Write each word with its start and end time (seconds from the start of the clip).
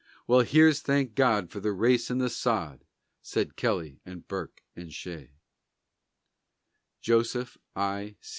"Well, 0.25 0.39
here's 0.39 0.79
thank 0.79 1.13
God 1.13 1.51
for 1.51 1.59
the 1.59 1.71
race 1.73 2.09
and 2.09 2.19
the 2.19 2.31
sod!" 2.31 2.85
Said 3.21 3.55
Kelly 3.55 3.99
and 4.03 4.27
Burke 4.27 4.63
and 4.75 4.91
Shea. 4.91 5.33
JOSEPH 7.01 7.59
I. 7.75 8.15